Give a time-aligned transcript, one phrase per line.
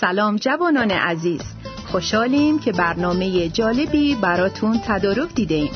[0.00, 1.40] سلام جوانان عزیز.
[1.86, 5.70] خوشحالیم که برنامه جالبی براتون تدارک دیدیم.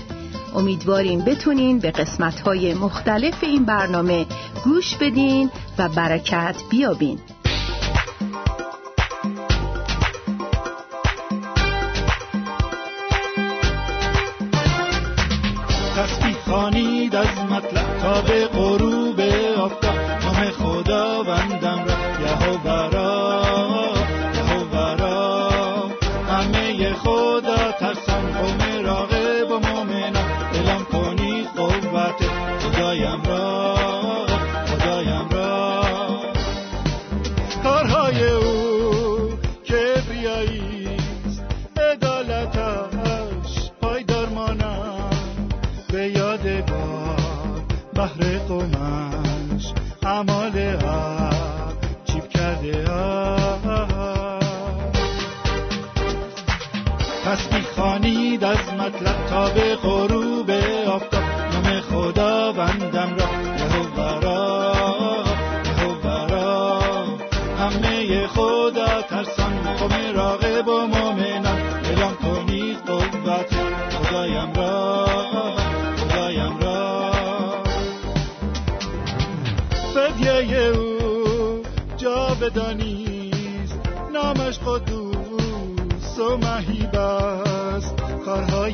[0.54, 4.26] امیدواریم بتونین به قسمت‌های مختلف این برنامه
[4.64, 7.18] گوش بدین و برکت بیابین.
[59.40, 59.99] Yahweh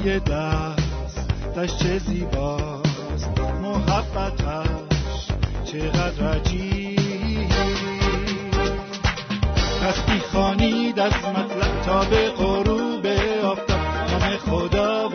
[0.07, 0.87] دست
[1.57, 5.29] دستش چه زیباست محبتش
[5.65, 7.49] چقدر عجیب.
[9.83, 13.07] پس بیخانید از مطلب تا به غروب
[13.45, 13.81] آفتاب
[14.11, 15.06] نام خدا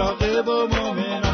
[0.00, 1.27] i'll be Rakibu Mumin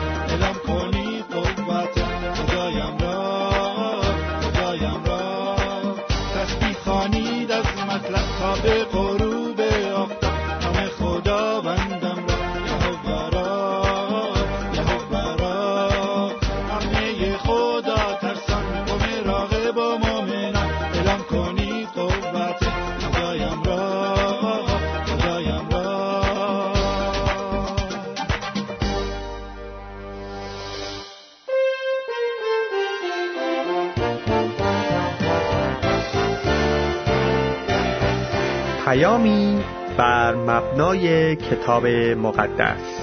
[38.94, 39.64] پیامی
[39.98, 43.00] بر مبنای کتاب مقدس.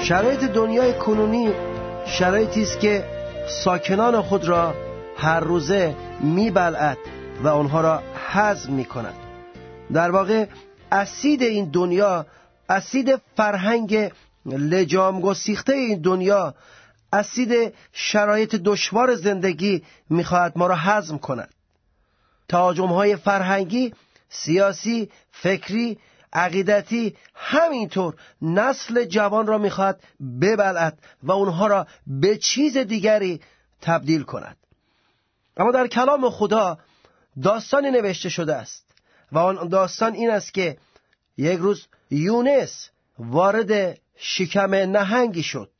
[0.00, 1.52] شرایط دنیای کنونی
[2.06, 3.04] شرایطی است که
[3.64, 4.74] ساکنان خود را
[5.16, 6.98] هر روزه میبلعد
[7.42, 9.14] و آنها را هضم می‌کند.
[9.92, 10.46] در واقع
[10.92, 12.26] اسید این دنیا
[12.68, 14.10] اسید فرهنگ
[14.46, 16.54] لجام گسیخته این دنیا
[17.12, 21.54] اسید شرایط دشوار زندگی می‌خواهد ما را هضم کند.
[22.52, 23.94] های فرهنگی
[24.28, 25.98] سیاسی فکری
[26.32, 30.00] عقیدتی همینطور نسل جوان را می‌خواهد
[30.40, 33.40] ببلد و اونها را به چیز دیگری
[33.80, 34.56] تبدیل کند.
[35.56, 36.78] اما در کلام خدا
[37.42, 38.84] داستانی نوشته شده است
[39.32, 40.76] و آن داستان این است که
[41.36, 45.70] یک روز یونس وارد شکم نهنگی شد.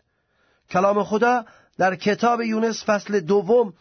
[0.70, 1.44] کلام خدا
[1.78, 3.74] در کتاب یونس فصل دوم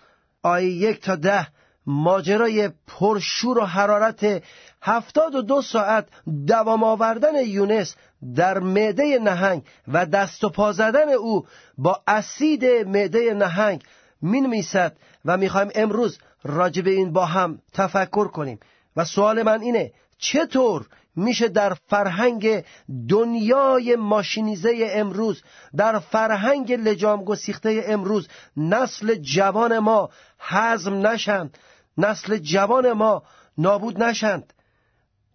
[0.44, 1.48] آیه یک تا ده
[1.86, 4.44] ماجرای پرشور و حرارت
[4.82, 6.08] هفتاد و دو ساعت
[6.48, 7.96] دوام آوردن یونس
[8.36, 13.84] در معده نهنگ و دست و پا زدن او با اسید معده نهنگ
[14.22, 18.60] می‌نویسد و می‌خوایم امروز راجع به این با هم تفکر کنیم.
[18.96, 22.64] و سوال من اینه چطور میشه در فرهنگ
[23.10, 25.44] دنیای ماشینیزه امروز
[25.78, 28.28] در فرهنگ لجام گسیخته امروز
[28.58, 31.58] نسل جوان ما حزم نشند
[31.98, 33.24] نسل جوان ما
[33.58, 34.54] نابود نشند.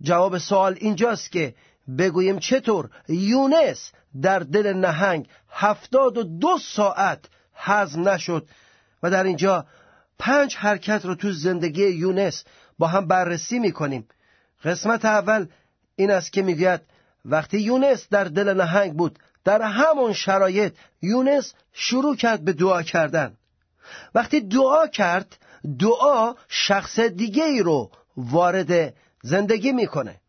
[0.01, 1.55] جواب سوال اینجاست که
[1.99, 3.93] بگوییم چطور یونس
[4.23, 8.49] در دل نهنگ هفتاد و دو ساعت حزم نشد
[9.03, 9.67] و در اینجا
[10.19, 12.45] پنج حرکت رو تو زندگی یونس
[12.79, 14.09] با هم بررسی می‌کنیم.
[14.65, 15.47] قسمت اول
[15.97, 16.81] این است که می‌گوید
[17.25, 23.37] وقتی یونس در دل نهنگ بود در همون شرایط یونس شروع کرد به دعا کردن.
[24.15, 25.37] وقتی دعا کرد
[25.79, 30.21] دعا شخص دیگه ای رو وارد زندگی می‌کنه.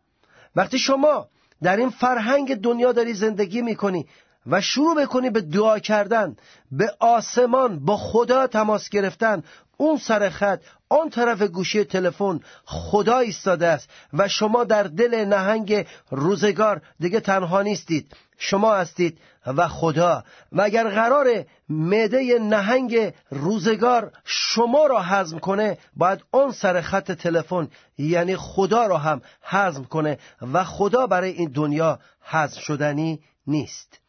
[0.55, 1.27] وقتی شما
[1.63, 4.07] در این فرهنگ دنیا داری زندگی می‌کنی
[4.47, 6.35] و شروع بکنی به دعا کردن
[6.71, 9.43] به آسمان با خدا تماس گرفتن
[9.77, 15.85] اون سر خط آن طرف گوشی تلفن خدا ایستاده است و شما در دل نهنگ
[16.11, 18.15] روزگار دیگه تنها نیستید.
[18.37, 20.23] شما هستید و خدا.
[20.51, 27.67] و اگر قرار معده نهنگ روزگار شما را حزم کنه باید آن سر خط تلفن
[27.97, 30.17] یعنی خدا را هم حزم کنه
[30.53, 33.99] و خدا برای این دنیا حزم شدنی نیست.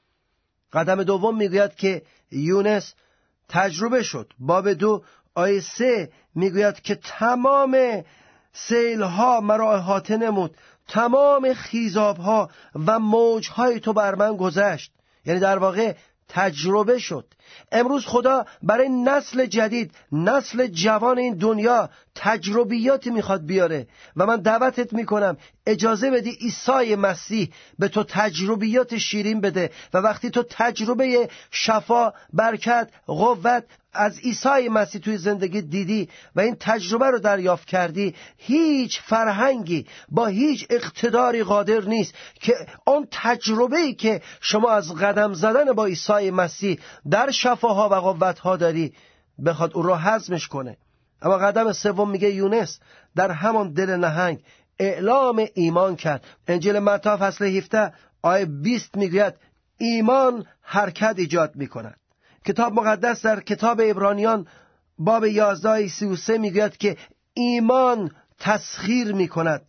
[0.73, 2.94] قدم دوم می‌گوید که یونس
[3.49, 4.32] تجربه شد.
[4.38, 5.02] باب دو
[5.35, 8.04] آیه سه می‌گوید که تمام
[8.52, 10.56] سیلها مرا احاطه نمود.
[10.88, 12.50] تمام خیزابها
[12.87, 14.92] و موجهای تو بر من گذشت.
[15.26, 15.94] یعنی در واقع
[16.28, 17.26] تجربه شد.
[17.73, 24.92] امروز خدا برای نسل جدید نسل جوان این دنیا تجربیاتی می‌خواد بیاره و من دعوتت
[24.92, 32.12] می‌کنم اجازه بدی عیسی مسیح به تو تجربیات شیرین بده و وقتی تو تجربه شفا
[32.32, 39.00] برکت قوت از عیسی مسیح توی زندگی دیدی و این تجربه رو دریافت کردی هیچ
[39.00, 42.54] فرهنگی با هیچ اقتداری قادر نیست که
[42.87, 46.78] آن تجربه ای که شما از قدم زدن با عیسی مسیح
[47.10, 48.92] در شفاها و قوتها داری
[49.44, 50.76] بخواد او را حزمش کنه.
[51.22, 52.78] اما قدم سوم میگه یونس
[53.16, 54.38] در همان دل نهنگ
[54.78, 56.25] اعلام ایمان کرد.
[56.48, 59.34] انجیل متا فصل 17 آیه 20 می‌گوید
[59.78, 61.96] ایمان حرکت ایجاد می‌کند.
[62.44, 64.46] کتاب مقدس در کتاب ابرانیان
[64.98, 66.96] باب 11 33 می‌گوید که
[67.34, 69.62] ایمان تسخیر می‌کند.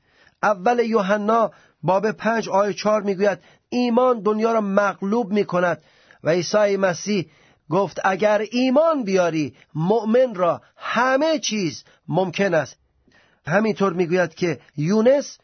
[0.43, 1.51] اول یوحنا
[1.83, 3.39] باب 5 آیه 4 می‌گوید
[3.69, 5.81] ایمان دنیا را مغلوب می‌کند
[6.23, 7.29] و عیسی مسیح
[7.69, 12.77] گفت اگر ایمان بیاری مؤمن را همه چیز ممکن است.
[13.47, 15.38] همینطور می‌گوید که یونس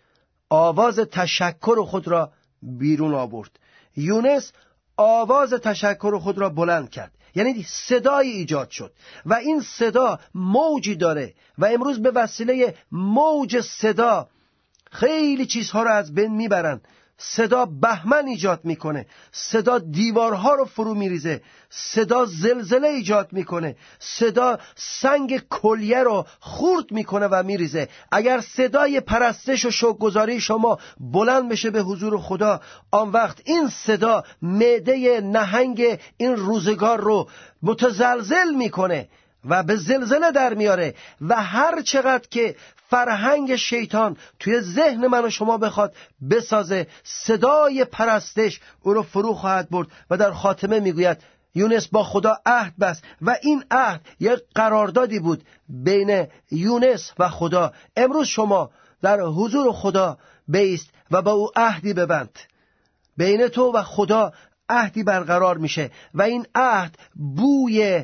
[0.49, 3.59] آواز تشکر خود را بیرون آورد.
[3.95, 4.51] یونس
[4.97, 7.11] آواز تشکر خود را بلند کرد.
[7.35, 8.93] یعنی صدایی ایجاد شد.
[9.25, 11.33] و این صدا موجی داره.
[11.57, 14.29] و امروز به وسیله موج صدا
[14.91, 16.87] خیلی چیزها را از بین می‌برند.
[17.17, 19.05] صدا بهمن ایجاد می‌کنه.
[19.31, 21.41] صدا دیوارها رو فرو میریزه.
[21.69, 23.75] صدا زلزله ایجاد می‌کنه.
[23.99, 27.89] صدا سنگ کلیه رو خورد می‌کنه و میریزه.
[28.11, 34.23] اگر صدای پرستش و شوکگذاری شما بلند بشه به حضور خدا آن وقت این صدا
[34.41, 37.29] معده نهنگ این روزگار رو
[37.63, 39.09] متزلزل می‌کنه.
[39.49, 42.55] و به زلزله در میاره و هر چقدر که
[42.89, 45.95] فرهنگ شیطان توی ذهن من و شما بخواد
[46.31, 51.17] بسازه صدای پرستش او رو فرو خواهد برد و در خاتمه می‌گوید
[51.55, 57.73] یونس با خدا عهد بست و این عهد یک قراردادی بود بین یونس و خدا.
[57.95, 58.71] امروز شما
[59.01, 62.39] در حضور خدا بیست و با او عهدی ببند.
[63.17, 64.33] بین تو و خدا
[64.69, 66.97] عهدی برقرار میشه و این عهد
[67.35, 68.03] بوی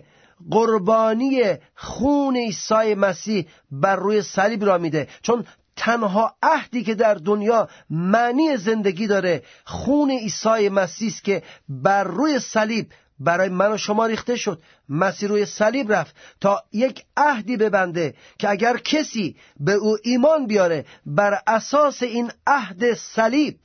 [0.52, 1.42] قربانی
[1.76, 5.08] خون عیسی مسیح بر روی صلیب را میده.
[5.22, 5.46] چون
[5.76, 12.40] تنها عهدی که در دنیا معنی زندگی داره خون عیسی مسیح است که بر روی
[12.40, 12.88] صلیب
[13.20, 14.62] برای من و شما ریخته شد.
[14.90, 20.86] مسیح روی صلیب رفت تا یک عهدی ببنده که اگر کسی به او ایمان بیاره
[21.06, 23.58] بر اساس این عهد صلیب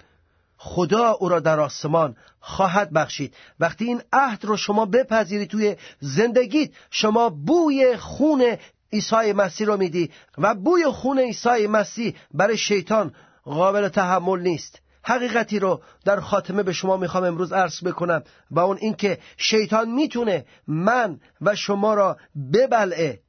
[0.56, 3.34] خدا او را در آسمان خواهد بخشید.
[3.60, 8.56] وقتی این عهد رو شما بپذیرید توی زندگیت شما بوی خون
[8.92, 14.80] عیسی مسیح رو میدی و بوی خون عیسی مسیح برای شیطان قابل تحمل نیست.
[15.02, 20.44] حقیقتی رو در خاتمه به شما می‌خوام امروز عرض بکنم و اون اینکه شیطان می‌تونه
[20.66, 22.16] من و شما را
[22.52, 23.20] ببلعه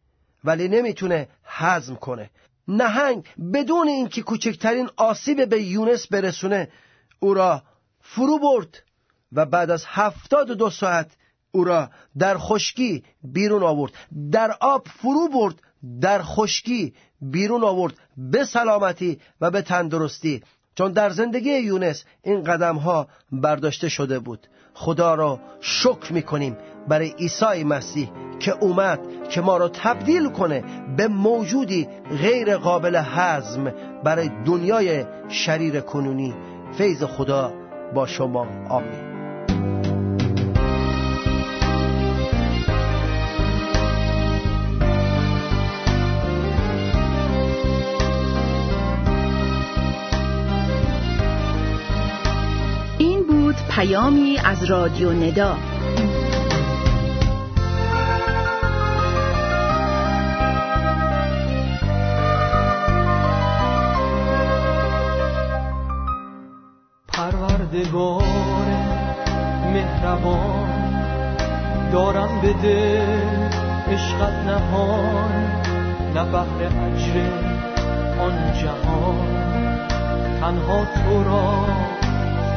[0.43, 2.29] ولی نمی‌تونه حزم کنه.
[2.67, 6.67] نهنگ بدون اینکه کوچکترین آسیب به یونس برسونه
[7.19, 7.61] او را
[8.01, 8.83] فرو برد
[9.31, 11.11] و بعد از هفتاد و دو ساعت
[11.51, 13.91] او را در خشکی بیرون آورد.
[14.31, 15.55] در آب فرو برد
[16.01, 20.43] در خشکی بیرون آورد به سلامتی و به تندرستی.
[20.75, 24.47] چون در زندگی یونس این قدم ها برداشته شده بود.
[24.73, 26.57] خدا را شکر می کنیم
[26.87, 28.09] برای عیسی مسیح
[28.39, 30.63] که اومد که ما را تبدیل کنه
[30.97, 31.87] به موجودی
[32.21, 36.33] غیر قابل هضم برای دنیای شریر کنونی.
[36.73, 37.53] فیض خدا
[37.93, 38.47] با شما.
[38.69, 39.07] آمین.
[52.97, 55.76] این بود پیامی از رادیو ندا.
[72.41, 72.67] دل
[73.91, 75.47] عشقت نهان
[76.15, 77.17] نه بهر اجر
[78.19, 79.47] آن جهان.
[80.41, 81.65] تنها تو را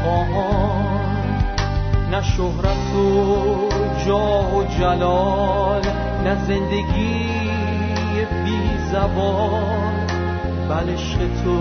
[0.02, 1.00] خواهان
[2.10, 3.68] نه شهرت و
[4.06, 5.82] جاه و جلال
[6.24, 7.30] نه زندگی
[8.44, 10.06] بی زبان.
[10.68, 10.96] بل
[11.44, 11.58] تو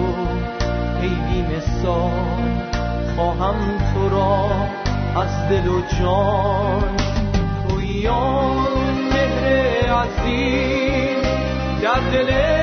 [1.02, 2.70] ای بی مثال
[3.16, 3.56] خواهم
[3.94, 4.50] تو را
[5.22, 6.99] از دل و جان
[8.00, 9.46] تویان مهر
[9.94, 11.22] عظیم
[11.82, 12.59] در دل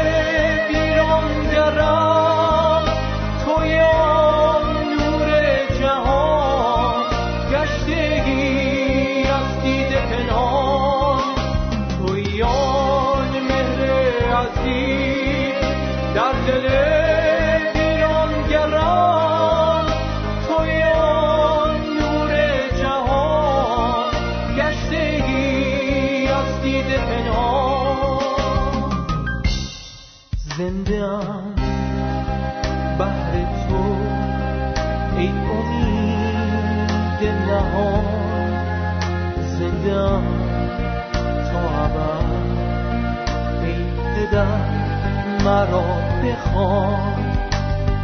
[44.37, 45.85] پدر مرا
[46.23, 47.37] بخوان.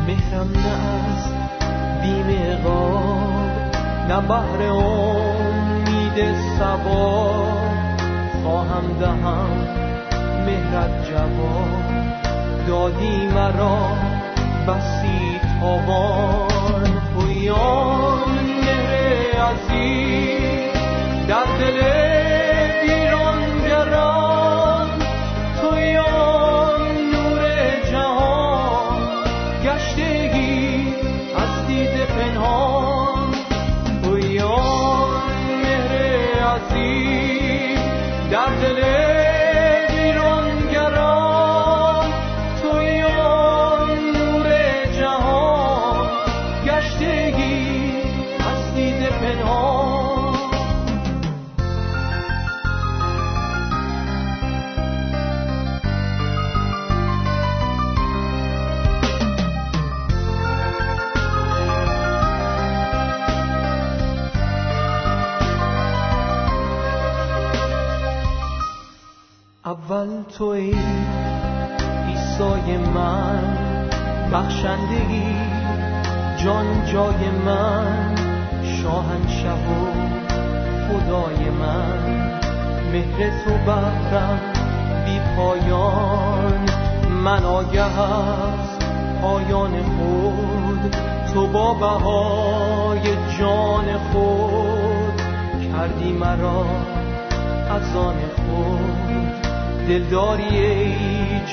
[0.07, 1.25] مهرم نه از
[2.03, 2.27] بیم
[4.09, 7.75] نه بهر امید سوار
[8.43, 9.51] خواهم دهم
[10.47, 11.69] مهرت جواب
[12.69, 13.79] دادی مرا
[14.69, 17.03] بسی تاوان.
[17.15, 18.93] تویان مهر
[19.43, 20.77] عزیز
[21.29, 22.12] در دل
[70.23, 70.75] توی
[72.09, 73.57] ایسای من.
[74.33, 75.37] بخشندگی
[76.45, 78.15] جان جای من.
[78.65, 79.93] شاهنشه و
[80.89, 82.31] خدای من.
[82.93, 84.41] مهر تو بهرم
[85.05, 86.67] بی پایان.
[87.25, 88.79] من آگه از
[89.23, 90.97] پایان خود.
[91.35, 95.23] تو با بهای جان خود.
[95.73, 96.65] کردی مرا
[97.71, 99.52] از آن خود.
[99.89, 100.95] دلداری ای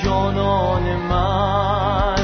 [0.04, 2.14] جانان من.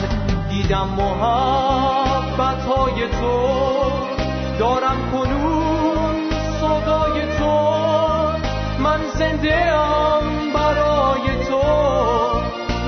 [0.50, 3.48] دیدم محبت های تو
[4.58, 6.14] دارم کنون
[6.60, 7.56] صدای تو.
[8.82, 11.62] من زنده ام برای تو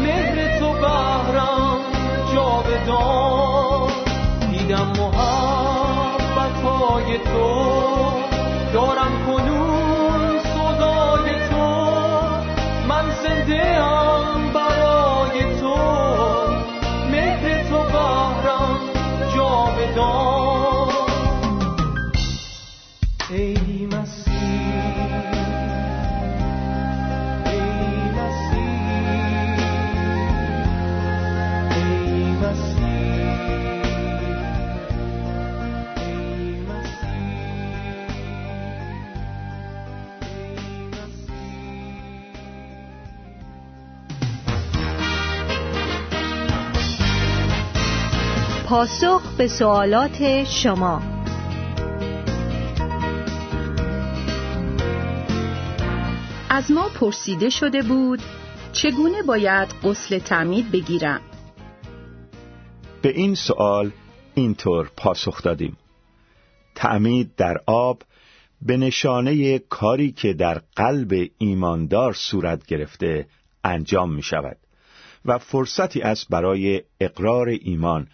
[0.02, 1.78] مهر تو بهرم
[2.34, 3.90] جاودان.
[4.50, 7.57] دیدم محبت های تو.
[48.78, 51.02] پاسخ به سوالات شما.
[56.50, 58.22] از ما پرسیده شده بود
[58.72, 61.20] چگونه باید غسل تعمید بگیرم؟
[63.02, 63.90] به این سوال
[64.34, 65.76] اینطور پاسخ دادیم.
[66.74, 68.02] تعمید در آب
[68.62, 73.26] به نشانه کاری که در قلب ایماندار صورت گرفته
[73.64, 74.56] انجام می شود
[75.24, 78.08] و فرصتی است برای اقرار ایمان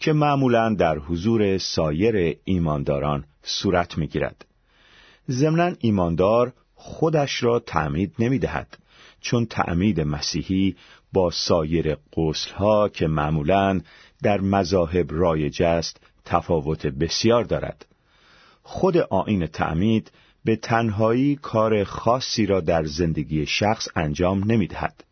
[0.00, 4.44] که معمولا در حضور سایر ایمانداران صورت می گیرد.
[5.30, 8.78] ضمناً ایماندار خودش را تعمید نمی دهد
[9.20, 10.76] چون تعمید مسیحی
[11.12, 13.80] با سایر قسلها که معمولا
[14.22, 17.86] در مذاهب رایج است تفاوت بسیار دارد
[18.62, 20.10] خود آین تعمید
[20.44, 25.04] به تنهایی کار خاصی را در زندگی شخص انجام نمی دهد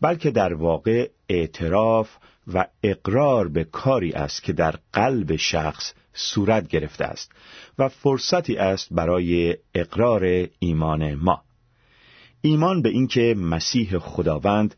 [0.00, 2.08] بلکه در واقع اعتراف
[2.54, 7.32] و اقرار به کاری است که در قلب شخص صورت گرفته است
[7.78, 11.42] و فرصتی است برای اقرار ایمان ما.
[12.40, 14.74] ایمان به اینکه مسیح خداوند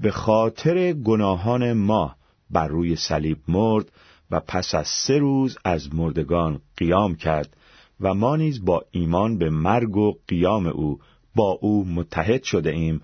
[0.00, 2.16] به خاطر گناهان ما
[2.50, 3.92] بر روی صلیب مرد
[4.30, 7.56] و پس از سه روز از مردگان قیام کرد
[8.00, 10.98] و ما نیز با ایمان به مرگ و قیام او
[11.34, 13.00] با او متحد شده ایم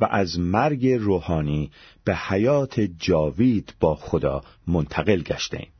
[0.00, 1.70] و از مرگ روحانی
[2.04, 5.72] به حیات جاوید با خدا منتقل گشته ایم.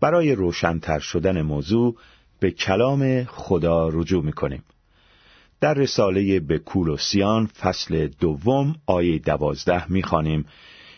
[0.00, 1.96] برای روشنتر شدن موضوع
[2.40, 4.64] به کلام خدا رجوع می کنیم.
[5.60, 10.44] در رساله به کولوسیان فصل دوم آیه دوازده می خانیم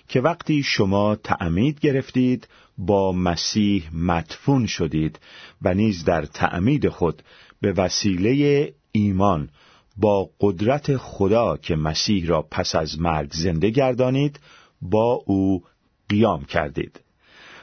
[0.08, 5.20] که وقتی شما تعمید گرفتید با مسیح مدفون شدید
[5.62, 7.22] و نیز در تعمید خود
[7.60, 9.48] به وسیله ایمان
[9.96, 14.40] با قدرت خدا که مسیح را پس از مرگ زنده گردانید
[14.82, 15.64] با او
[16.08, 17.00] قیام کردید.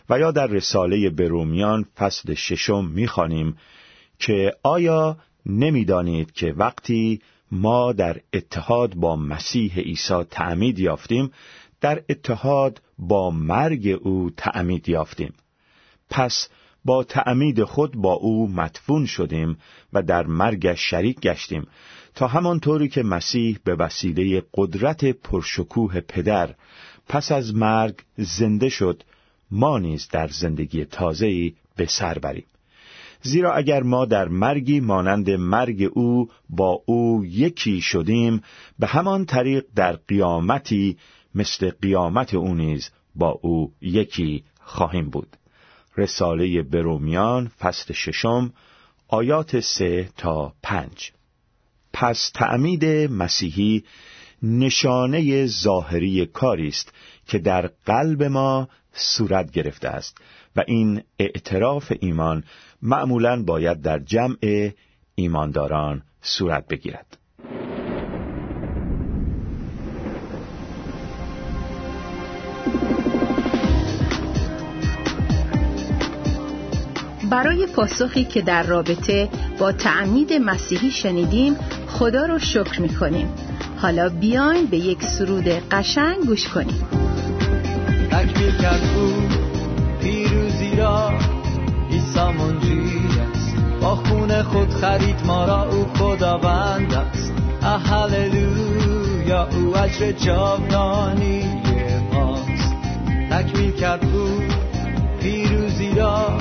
[0.10, 3.58] و یا در رساله به رومیان فصل ششم می‌خوانیم
[4.20, 11.32] که آیا نمی‌دانید که وقتی ما در اتحاد با مسیح عیسی تعمید یافتیم
[11.82, 15.34] در اتحاد با مرگ او تعمید یافتیم؟
[16.10, 16.50] پس
[16.86, 19.58] با تعمید خود با او مدفون شدیم
[19.94, 21.68] و در مرگش شریک گشتیم.
[22.16, 26.56] تا همانطوری که مسیح به وسیله قدرت پرشکوه پدر
[27.08, 29.04] پس از مرگ زنده شد
[29.52, 32.46] ما نیز در زندگی تازه‌ای به سر بریم.
[33.22, 38.42] زیرا اگر ما در مرگی مانند مرگ او با او یکی شدیم
[38.80, 40.98] به همان طریق در قیامتی
[41.36, 45.38] مثل قیامت او نیز با او یکی خواهیم بود.
[45.98, 48.54] رساله برومیان فصل ششم
[49.08, 51.12] آیات سه تا پنج.
[51.94, 53.84] پس تعمید مسیحی
[54.44, 56.94] نشانه ظاهری کاری است
[57.28, 60.18] که در قلب ما صورت گرفته است
[60.56, 62.44] و این اعتراف ایمان
[62.82, 64.72] معمولا باید در جمع
[65.16, 67.18] ایمانداران صورت بگیرد.
[77.30, 81.56] برای پاسخی که در رابطه با تعمید مسیحی شنیدیم
[81.88, 83.30] خدا رو شکر می کنیم
[83.78, 86.88] حالا بیاین به یک سرود قشنگ گوش کنیم.
[88.12, 89.14] تکمیل کرد او
[90.02, 91.12] پیروزی را
[91.92, 93.56] عیسی منجی است.
[93.82, 97.34] با خون خود خرید ما را او خداوند است.
[97.62, 101.44] هللویا او اجر جاودانی
[102.14, 102.76] ماست
[103.30, 104.44] تکمیل کرد او
[105.22, 106.38] پیروزی را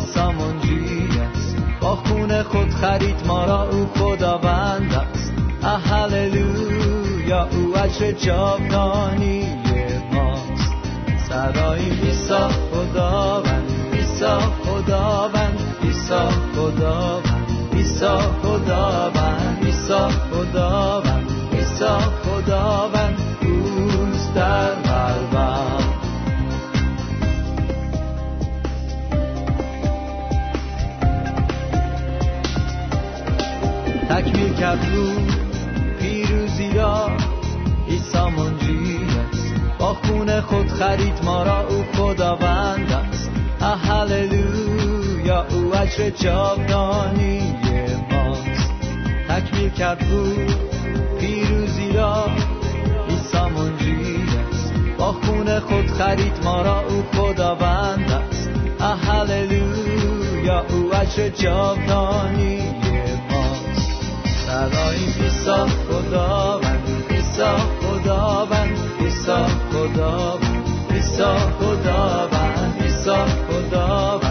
[0.00, 1.56] عیسی منجی است.
[1.80, 5.32] با خون خود خرید ما را او خداوند است.
[5.62, 9.44] هللویا او عجر جاودانی
[10.12, 10.72] ماست.
[11.28, 20.89] صدای ایسا خداوند ایسا خداوند ایسا خداوند ایسا خداوند ایسا خداوند.
[34.60, 35.06] تکمیل کرد رو
[36.00, 37.10] پیروزی را
[37.88, 38.98] ایسا منجی
[39.32, 39.54] است.
[39.78, 43.30] با خون خود خرید ما را او خداوند است.
[43.60, 47.54] هللویا او اجر جاودانی
[48.10, 48.72] ماست.
[49.28, 50.24] تکمیل کرد رو
[51.20, 52.24] پیروزی را
[53.08, 54.16] ایسا منجی
[54.50, 54.74] است.
[54.98, 58.50] با خون خود خرید ما را او خداوند است.
[58.80, 62.69] هللویا او اجر جاودانی
[64.50, 72.82] سرایم ایسا خداوند ایسا خداوند ایسا خداوند ایسا خداوند
[73.48, 74.29] خداوند.